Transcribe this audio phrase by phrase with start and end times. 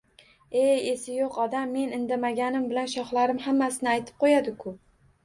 [0.61, 4.75] —Ey, esi yo‘q odam, men indamaganim bilan shoxlarim hammasini aytib qo‘yadi-ku!